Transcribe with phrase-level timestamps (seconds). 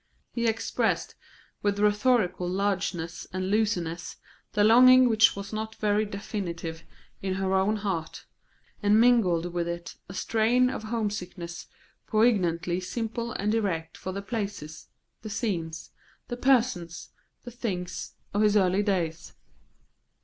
[0.31, 1.13] He expressed
[1.61, 4.17] with rhetorical largeness and looseness
[4.53, 6.83] the longing which was not very definite
[7.21, 8.25] in her own heart,
[8.81, 11.67] and mingled with it a strain of homesickness
[12.07, 14.87] poignantly simple and direct for the places,
[15.21, 15.91] the scenes,
[16.29, 17.09] the persons,
[17.43, 19.35] the things, of his early days.